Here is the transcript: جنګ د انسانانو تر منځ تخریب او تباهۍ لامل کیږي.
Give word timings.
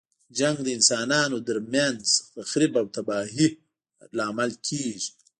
جنګ 0.37 0.55
د 0.63 0.67
انسانانو 0.77 1.37
تر 1.47 1.57
منځ 1.73 2.01
تخریب 2.35 2.73
او 2.81 2.85
تباهۍ 2.95 3.47
لامل 4.17 4.51
کیږي. 4.67 5.09